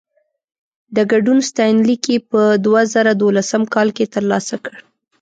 د 0.95 0.97
ګډون 1.11 1.39
ستاینلیک 1.49 2.03
يې 2.13 2.17
په 2.31 2.41
دوه 2.65 2.81
زره 2.93 3.11
دولسم 3.21 3.63
کال 3.73 3.87
کې 3.97 4.11
ترلاسه 4.15 4.55
کړ. 4.65 4.75